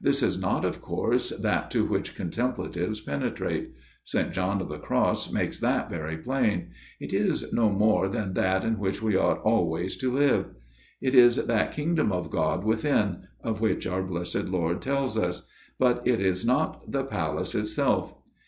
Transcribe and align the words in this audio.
This 0.00 0.22
is 0.22 0.38
not 0.40 0.64
of 0.64 0.80
course 0.80 1.30
that 1.30 1.68
to 1.72 1.84
which 1.84 2.14
contemplatives 2.14 3.00
penetrate; 3.00 3.72
St. 4.04 4.30
John 4.30 4.60
of 4.60 4.68
the 4.68 4.78
Cross 4.78 5.32
makes 5.32 5.58
that 5.58 5.90
very 5.90 6.16
plain; 6.16 6.68
it 7.00 7.12
is 7.12 7.52
no 7.52 7.70
more 7.70 8.08
than 8.08 8.34
that 8.34 8.62
in 8.62 8.78
which 8.78 9.02
we 9.02 9.16
ought 9.16 9.40
always 9.42 9.96
to 9.96 10.16
live. 10.16 10.46
It 11.02 11.12
is 11.16 11.34
that 11.34 11.72
Kingdom 11.72 12.12
of 12.12 12.30
God 12.30 12.62
within, 12.62 13.26
of 13.42 13.60
which 13.60 13.84
our 13.84 14.04
Blessed 14.04 14.44
Lord 14.48 14.80
tells 14.80 15.18
us; 15.18 15.44
but 15.76 16.06
it 16.06 16.20
is 16.20 16.44
not 16.46 16.92
the 16.92 17.02
Palace 17.02 17.56
itself. 17.56 18.14